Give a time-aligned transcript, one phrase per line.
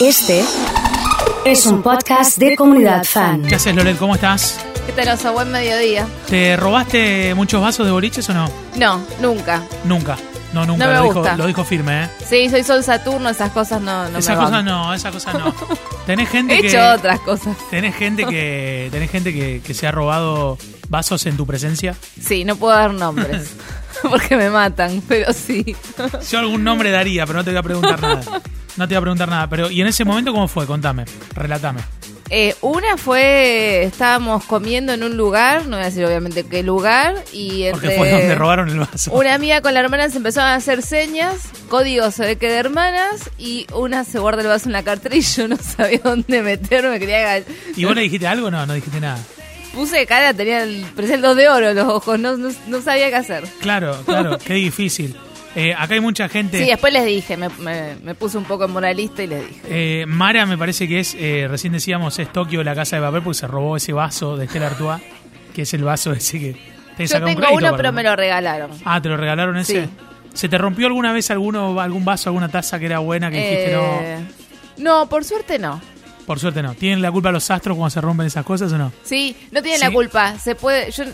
[0.00, 0.44] Este
[1.44, 3.42] es un podcast de comunidad fan.
[3.42, 3.98] ¿Qué haces, Loret?
[3.98, 4.58] ¿Cómo estás?
[4.86, 5.32] ¿Qué tal, oso?
[5.32, 6.06] Buen mediodía.
[6.28, 8.50] ¿Te robaste muchos vasos de boliches o no?
[8.76, 9.62] No, nunca.
[9.84, 10.16] Nunca.
[10.52, 10.86] No, nunca.
[10.86, 11.22] No me lo, gusta.
[11.22, 12.08] Dijo, lo dijo firme, ¿eh?
[12.26, 14.64] Sí, soy Sol Saturno, esas cosas no, no esa me cosa van.
[14.64, 15.54] no, esa cosa no.
[16.06, 16.68] Tenés gente He que.
[16.68, 17.56] hecho otras cosas.
[17.70, 18.88] Tenés gente que.
[18.90, 20.56] Tenés gente que, que se ha robado
[20.88, 21.94] vasos en tu presencia.
[22.20, 23.50] Sí, no puedo dar nombres.
[24.02, 25.76] porque me matan, pero sí.
[26.30, 28.22] Yo algún nombre daría, pero no te voy a preguntar nada.
[28.78, 29.48] No te voy a preguntar nada.
[29.48, 30.64] Pero, ¿y en ese momento cómo fue?
[30.64, 31.04] Contame,
[31.34, 31.80] relatame.
[32.30, 37.14] Eh, una fue, estábamos comiendo en un lugar, no voy a decir obviamente qué lugar,
[37.32, 39.12] y Porque entre fue donde robaron el vaso.
[39.12, 42.56] una amiga con la hermana se empezaron a hacer señas, códigos se ve que de
[42.56, 46.42] hermanas, y una se guarda el vaso en la cartera y yo no sabía dónde
[46.42, 47.42] meterme, quería
[47.74, 48.50] ¿Y vos le dijiste algo?
[48.50, 49.18] No, no dijiste nada.
[49.72, 53.16] Puse cara, tenía el presente de oro en los ojos, no, no, no sabía qué
[53.16, 53.44] hacer.
[53.60, 55.16] Claro, claro, qué difícil.
[55.54, 56.58] Eh, acá hay mucha gente.
[56.58, 59.60] Sí, después les dije, me, me- me puse un poco moralista y les dije.
[60.02, 63.22] Eh, Mara me parece que es, eh, recién decíamos, es Tokio la casa de papel
[63.22, 65.00] porque se robó ese vaso de Estela Artois,
[65.54, 66.52] que es el vaso ese que
[66.96, 68.70] te Yo un tengo crédito uno, pero me lo regalaron.
[68.84, 69.84] Ah, ¿te lo regalaron ese?
[69.84, 69.90] Sí.
[70.34, 73.72] ¿Se te rompió alguna vez alguno, algún vaso, alguna taza que era buena que dijiste
[73.74, 74.18] Eh,
[74.76, 75.76] no, por suerte no.
[75.76, 75.80] no?
[76.26, 76.74] Por suerte no.
[76.74, 78.92] ¿Tienen la culpa los astros cuando se rompen esas cosas o no?
[79.02, 79.86] Sí, no tienen Sí.
[79.86, 80.38] la culpa.
[80.38, 81.04] Se puede, yo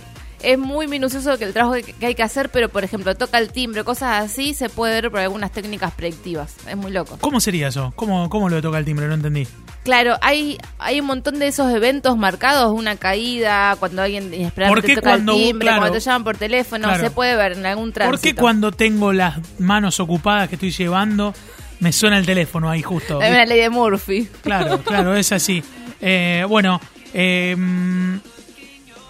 [0.43, 3.51] es muy minucioso que el trabajo que, hay que hacer, pero por ejemplo, toca el
[3.51, 6.55] timbre, cosas así, se puede ver por algunas técnicas predictivas.
[6.69, 7.19] Es muy loco.
[7.21, 7.93] ¿Cómo sería eso?
[7.97, 9.07] ¿Cómo, cómo lo toca el timbre?
[9.09, 9.47] No entendí.
[9.85, 14.95] Claro, hay hay un montón de esos eventos marcados, una caída, cuando alguien ¿Por inesperadamente
[14.95, 15.81] toca cuando el timbre, claro.
[15.83, 17.05] cuando te llaman por teléfono, Claro.
[17.05, 18.17] se puede ver en algún tránsito.
[18.17, 21.35] ¿Por qué cuando tengo las manos ocupadas que estoy llevando
[21.81, 23.21] me suena el teléfono ahí justo?
[23.21, 24.29] Hay una ley de Murphy.
[24.43, 25.63] Claro, claro, es así.
[26.01, 26.81] Eh, bueno,
[27.13, 27.55] eh,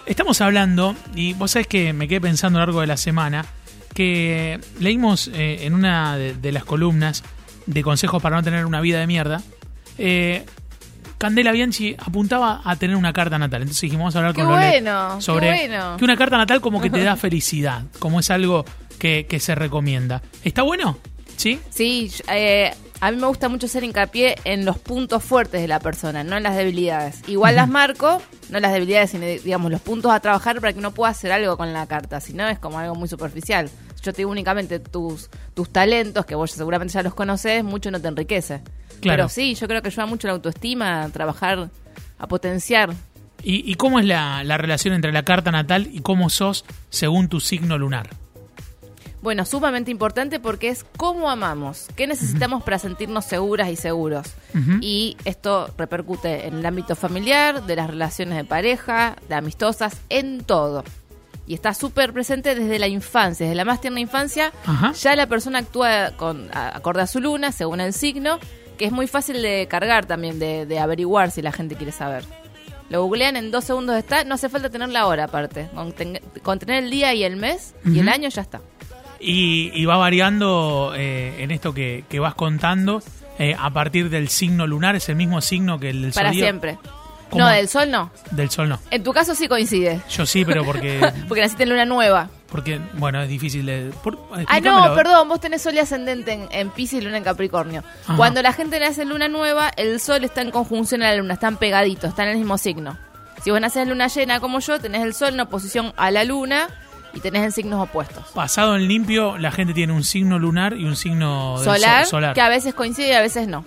[0.06, 3.44] estamos hablando, y vos sabés que me quedé pensando a lo largo de la semana,
[3.94, 7.22] que leímos eh, en una de, de las columnas
[7.66, 9.42] de consejos para no tener una vida de mierda,
[9.98, 10.44] eh,
[11.18, 13.62] Candela Bianchi apuntaba a tener una carta natal.
[13.62, 15.96] Entonces dijimos, vamos a hablar Qué con bueno, qué sobre bueno.
[15.96, 18.64] que una carta natal como que te da felicidad, como es algo
[18.98, 20.22] que, que se recomienda.
[20.42, 20.98] ¿Está bueno?
[21.36, 21.60] ¿Sí?
[21.70, 25.78] Sí, eh, a mí me gusta mucho hacer hincapié en los puntos fuertes de la
[25.78, 27.20] persona, no en las debilidades.
[27.28, 30.94] Igual las marco, no las debilidades, sino digamos los puntos a trabajar para que uno
[30.94, 33.68] pueda hacer algo con la carta, si no es como algo muy superficial.
[34.02, 38.00] Yo te digo únicamente tus, tus talentos, que vos seguramente ya los conoces, mucho no
[38.00, 38.62] te enriquece.
[39.02, 39.24] Claro.
[39.24, 41.68] Pero sí, yo creo que ayuda mucho la autoestima, a trabajar,
[42.18, 42.94] a potenciar.
[43.42, 47.28] ¿Y, y cómo es la, la relación entre la carta natal y cómo sos según
[47.28, 48.23] tu signo lunar?
[49.24, 54.26] Bueno, sumamente importante porque es cómo amamos, qué necesitamos para sentirnos seguras y seguros.
[54.82, 60.44] Y esto repercute en el ámbito familiar, de las relaciones de pareja, de amistosas, en
[60.44, 60.84] todo.
[61.46, 64.52] Y está súper presente desde la infancia, desde la más tierna infancia.
[64.92, 68.38] Ya la persona actúa con, a- acorde a su luna, según el signo,
[68.76, 72.24] que es muy fácil de cargar también, de, de averiguar si la gente quiere saber.
[72.90, 75.68] Lo googlean en dos segundos está, no hace falta tener la hora aparte.
[75.74, 78.60] Con, ten- con tener el día y el mes y el año ya está.
[79.26, 83.02] Y, y va variando eh, en esto que, que vas contando
[83.38, 86.78] eh, a partir del signo lunar, es el mismo signo que el del Para siempre.
[87.30, 87.42] ¿Cómo?
[87.44, 88.10] No, del sol no.
[88.32, 88.78] Del sol no.
[88.90, 90.00] En tu caso sí coincide.
[90.10, 92.28] Yo sí, pero porque, Porque naciste en luna nueva.
[92.50, 93.90] porque bueno, es difícil de...
[94.04, 97.24] por- Ah, no, perdón, vos tenés sol y ascendente en, en Pisces y luna en
[97.24, 97.82] Capricornio.
[98.04, 98.16] Ajá.
[98.16, 101.34] Cuando la gente nace en luna nueva, el sol está en conjunción a la luna,
[101.34, 102.96] están pegaditos, están en el mismo signo.
[103.42, 106.24] Si vos nacés en luna llena como yo, tenés el sol en oposición a la
[106.24, 106.68] luna
[107.14, 108.24] y tenés en signos opuestos.
[108.34, 112.34] Pasado en limpio, la gente tiene un signo lunar y un signo Solar, sol- solar.
[112.34, 113.64] que a veces coincide y a veces no.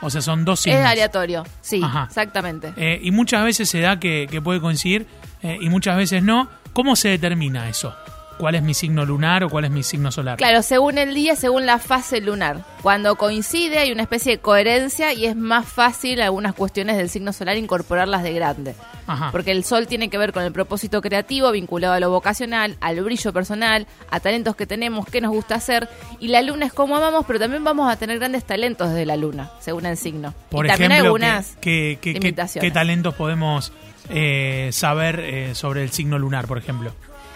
[0.00, 0.80] O sea, son dos signos.
[0.80, 2.04] Es aleatorio, sí, Ajá.
[2.08, 2.72] exactamente.
[2.76, 5.06] Eh, y muchas veces se da que, que puede coincidir
[5.42, 6.48] eh, y muchas veces no.
[6.72, 7.94] ¿Cómo se determina eso?
[8.38, 10.36] ¿Cuál es mi signo lunar o cuál es mi signo solar?
[10.38, 12.64] Claro, según el día, según la fase lunar.
[12.82, 17.32] Cuando coincide hay una especie de coherencia y es más fácil algunas cuestiones del signo
[17.32, 18.74] solar incorporarlas de grande.
[19.06, 19.30] Ajá.
[19.30, 23.00] Porque el sol tiene que ver con el propósito creativo vinculado a lo vocacional, al
[23.02, 25.88] brillo personal, a talentos que tenemos, qué nos gusta hacer.
[26.18, 29.16] Y la luna es como amamos, pero también vamos a tener grandes talentos desde la
[29.16, 30.34] luna, según el signo.
[30.50, 33.72] Por y también ejemplo, algunas ¿qué, qué- qué- qué talentos podemos
[34.10, 36.92] eh, saber eh, sobre el signo lunar, por ejemplo?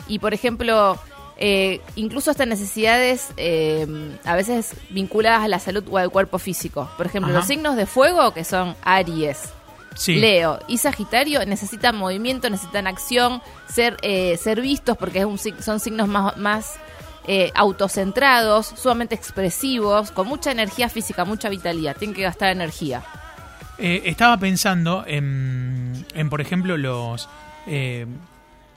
[0.08, 0.98] Y por ejemplo,
[1.36, 3.86] eh, incluso hasta necesidades eh,
[4.24, 6.90] a veces vinculadas a la salud o al cuerpo físico.
[6.96, 7.38] Por ejemplo, Ajá.
[7.40, 9.38] los signos de fuego, que son Aries,
[9.94, 10.14] Sí.
[10.16, 15.60] Leo y Sagitario, necesitan movimiento, necesitan acción, ser, eh, ser vistos porque es un, sig-
[15.60, 16.74] son signos más, más
[17.26, 21.96] eh, autocentrados, sumamente expresivos, con mucha energía física, mucha vitalidad.
[21.96, 23.02] Tienen que gastar energía.
[23.78, 27.28] Eh, estaba pensando en, en, por ejemplo, los,
[27.66, 28.06] eh,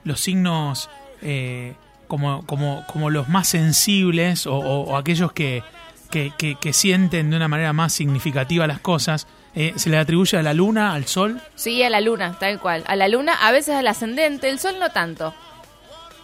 [0.04, 0.90] los signos
[1.22, 1.74] eh,
[2.08, 5.62] como, como, como los más sensibles o, o- o aquellos que,
[6.10, 10.36] que, que- que sienten de una manera más significativa las cosas, eh, se le atribuye
[10.38, 11.40] a la luna, al sol.
[11.54, 12.84] Sí, a la luna, tal cual.
[12.86, 15.34] A la luna, a veces al ascendente, el sol no tanto.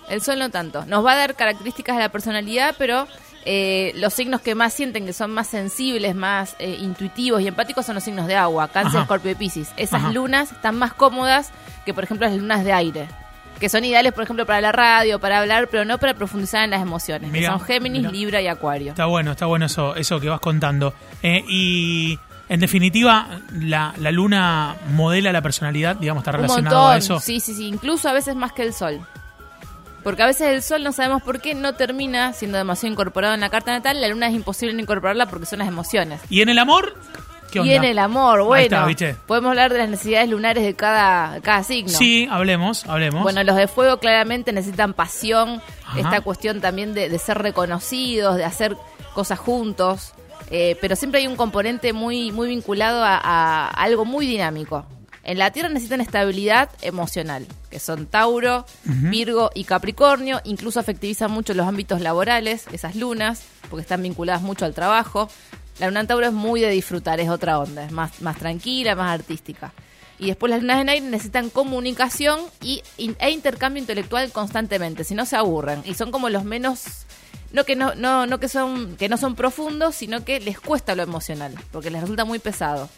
[0.08, 0.84] El sol no tanto.
[0.86, 3.06] Nos va a dar características de la personalidad, pero
[3.44, 7.84] eh, los signos que más sienten, que son más sensibles, más eh, intuitivos y empáticos,
[7.86, 9.70] son los signos de agua, cáncer, escorpio y piscis.
[9.76, 10.12] Esas Ajá.
[10.12, 11.50] lunas están más cómodas
[11.84, 13.08] que, por ejemplo, las lunas de aire.
[13.60, 16.70] Que son ideales, por ejemplo, para la radio, para hablar, pero no para profundizar en
[16.70, 17.30] las emociones.
[17.32, 18.12] que son Géminis, mirá.
[18.12, 18.90] Libra y Acuario.
[18.90, 20.94] Está bueno, está bueno eso, eso que vas contando.
[21.22, 22.18] Eh, y
[22.48, 27.20] en definitiva, la, la luna modela la personalidad, digamos, está Un relacionado montón, a eso.
[27.20, 29.00] sí, sí, sí, incluso a veces más que el sol.
[30.04, 33.40] Porque a veces el sol no sabemos por qué no termina siendo demasiado incorporado en
[33.40, 36.20] la carta natal, la luna es imposible no incorporarla porque son las emociones.
[36.30, 36.94] ¿Y en el amor?
[37.50, 37.72] ¿Qué onda?
[37.72, 39.16] Y en el amor, bueno, está, ¿viste?
[39.26, 41.90] podemos hablar de las necesidades lunares de cada, cada signo.
[41.90, 43.22] Sí, hablemos, hablemos.
[43.22, 45.98] Bueno, los de fuego claramente necesitan pasión, Ajá.
[46.00, 48.76] esta cuestión también de, de ser reconocidos, de hacer
[49.14, 50.12] cosas juntos,
[50.50, 54.86] eh, pero siempre hay un componente muy, muy vinculado a, a algo muy dinámico.
[55.24, 61.52] En la Tierra necesitan estabilidad emocional, que son Tauro, Virgo y Capricornio, incluso afectivizan mucho
[61.52, 65.28] los ámbitos laborales, esas lunas, porque están vinculadas mucho al trabajo.
[65.78, 68.94] La luna en Tauro es muy de disfrutar, es otra onda, es más, más tranquila,
[68.94, 69.72] más artística.
[70.18, 75.24] Y después las lunas en aire necesitan comunicación y, e intercambio intelectual constantemente, si no
[75.24, 75.82] se aburren.
[75.84, 77.06] Y son como los menos,
[77.52, 80.96] no que no, no, no que son, que no son profundos, sino que les cuesta
[80.96, 82.88] lo emocional, porque les resulta muy pesado.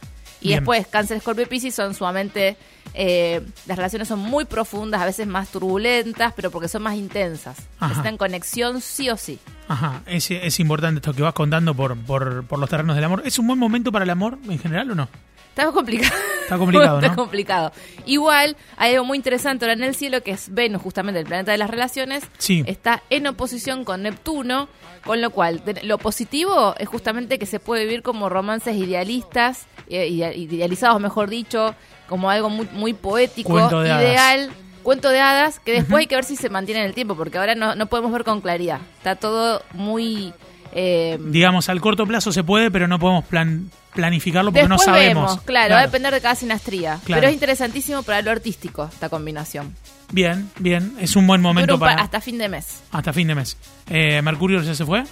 [0.41, 0.61] Y Bien.
[0.61, 2.57] después, Cáncer, Escorpio y Piscis son sumamente,
[2.95, 7.59] eh, las relaciones son muy profundas, a veces más turbulentas, pero porque son más intensas.
[7.77, 7.89] Ajá.
[7.89, 9.39] Necesitan conexión sí o sí.
[9.71, 13.23] Ajá, es, es importante esto que vas contando por, por, por los terrenos del amor.
[13.25, 15.09] ¿Es un buen momento para el amor en general o no?
[15.51, 16.15] Está complicado.
[16.43, 17.17] Está complicado, Está ¿no?
[17.17, 17.73] complicado.
[18.05, 21.53] Igual, hay algo muy interesante ahora en el cielo, que es Venus, justamente el planeta
[21.53, 22.25] de las relaciones.
[22.39, 22.65] Sí.
[22.67, 24.69] Está en oposición con Neptuno,
[25.05, 30.09] con lo cual, lo positivo es justamente que se puede vivir como romances idealistas, eh,
[30.09, 31.75] idea- idealizados, mejor dicho,
[32.09, 34.49] como algo muy, muy poético, de hadas.
[34.83, 37.39] Cuento de hadas, que después hay que ver si se mantiene en el tiempo, porque
[37.39, 38.81] ahora no, no podemos ver con claridad.
[38.99, 40.33] Está todo muy...
[40.73, 44.93] eh, Digamos, al corto plazo se puede, pero no podemos plan, planificarlo porque Después no
[44.93, 45.31] sabemos.
[45.31, 46.99] vemos, claro, va a depender de cada sinastría.
[47.05, 47.21] Claro.
[47.21, 49.75] Pero es interesantísimo para lo artístico esta combinación.
[50.13, 52.03] Bien, bien, es un buen momento un para...
[52.03, 52.83] hasta fin de mes.
[52.91, 53.57] hasta fin de mes.
[53.89, 55.05] Eh, ¿Mercurio ya se fue?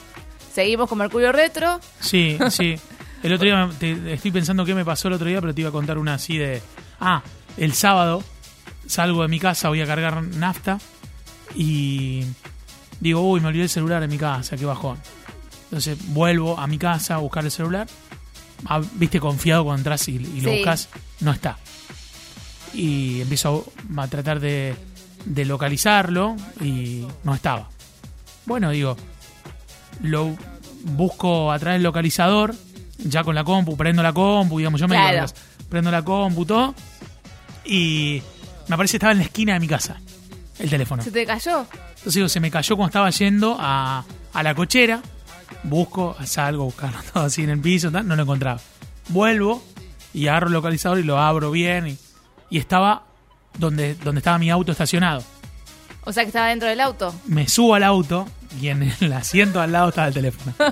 [0.53, 1.79] Seguimos con Mercurio Retro.
[2.01, 2.75] Sí, sí.
[3.23, 5.61] El otro día, me- te- estoy pensando qué me pasó el otro día, pero te
[5.61, 6.63] iba a contar una así de...
[7.01, 7.23] Ah,
[7.57, 8.23] el sábado
[8.89, 10.79] salgo de mi casa, voy a cargar nafta
[11.55, 12.25] y
[13.01, 14.99] digo, uy, me olvidé el celular en mi casa, qué bajón.
[15.65, 17.87] Entonces vuelvo a mi casa a buscar el celular.
[18.67, 20.57] Ah, Viste, confiado cuando entras y, y lo Sí.
[20.57, 20.89] buscas,
[21.21, 21.59] no está.
[22.75, 24.75] Y empiezo a, a tratar de,
[25.25, 27.69] de localizarlo y no estaba.
[28.47, 28.97] Bueno, digo,
[30.03, 30.37] lo
[30.85, 32.55] busco a través del localizador,
[32.99, 35.27] ya con la compu, prendo la compu, digamos, yo me Claro.
[35.27, 35.39] digo,
[35.69, 36.75] prendo la compu, todo,
[37.65, 38.23] y
[38.69, 39.97] me parece que estaba en la esquina de mi casa,
[40.59, 41.03] el teléfono.
[41.03, 41.67] ¿Se te cayó?
[41.71, 45.03] Entonces digo, se me cayó cuando estaba yendo a, a la cochera,
[45.63, 48.61] busco, salgo a buscarlo todo así en el piso, tal, no lo encontraba.
[49.09, 49.63] Vuelvo
[50.15, 51.99] y agarro el localizador y lo abro bien y,
[52.51, 53.05] y estaba
[53.59, 55.23] donde, donde estaba mi auto estacionado.
[56.05, 57.15] O sea que estaba dentro del auto.
[57.27, 58.27] Me subo al auto
[58.61, 60.55] y en el asiento al lado estaba el teléfono.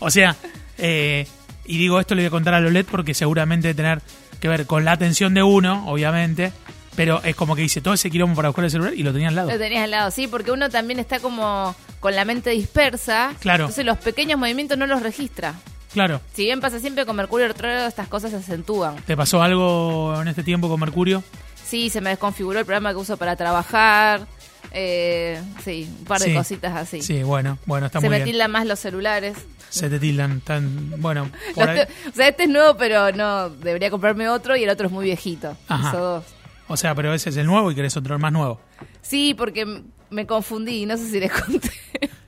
[0.00, 0.36] O sea,
[0.78, 1.26] eh,
[1.64, 4.02] y digo, esto le voy a contar a Lolet porque seguramente debe tener
[4.38, 6.52] que ver con la atención de uno, obviamente,
[6.98, 9.28] pero es como que hice todo ese quilombo para buscar el celular y lo tenía
[9.28, 9.50] al lado.
[9.52, 13.34] Lo tenías al lado, sí, porque uno también está como con la mente dispersa.
[13.38, 13.64] Claro.
[13.66, 15.54] Entonces los pequeños movimientos no los registra.
[15.92, 16.20] Claro.
[16.34, 18.96] Si bien pasa siempre con Mercurio retrógrado, estas cosas se acentúan.
[19.06, 21.22] ¿Te pasó algo en este tiempo con Mercurio?
[21.64, 24.26] Sí, se me desconfiguró el programa que uso para trabajar.
[24.72, 26.34] Eh, sí, un par de Sí.
[26.34, 27.00] cositas así.
[27.00, 28.32] Sí, bueno, bueno, está se muy me bien.
[28.32, 29.36] tildan más los celulares.
[29.70, 33.88] Se te tildan tan, bueno, por ahí- o sea, este es nuevo, pero no, debería
[33.90, 35.56] comprarme otro y el otro es muy viejito.
[35.68, 35.88] Ajá.
[35.90, 36.24] Esos dos.
[36.68, 38.60] O sea, pero ese es el nuevo y querés otro más nuevo.
[39.02, 41.70] Sí, porque me confundí, no sé si les conté.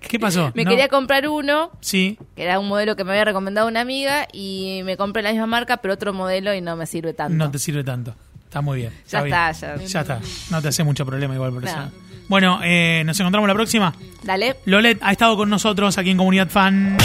[0.01, 0.51] ¿Qué pasó?
[0.55, 0.71] me No.
[0.71, 4.81] quería comprar uno, Sí, que era un modelo que me había recomendado una amiga, y
[4.85, 7.35] me compré la misma marca, pero otro modelo y no me sirve tanto.
[7.35, 8.15] no te sirve tanto.
[8.45, 8.93] Está muy bien.
[9.09, 9.35] Ya bien.
[9.37, 9.77] está, ya.
[9.85, 10.21] Ya está.
[10.51, 11.77] No te hace mucho problema igual por eso.
[11.77, 11.91] No.
[12.29, 13.95] Bueno, eh, nos encontramos la próxima.
[14.25, 14.57] Dale.
[14.65, 16.97] Lolet ha estado con nosotros aquí en Comunidad Fan.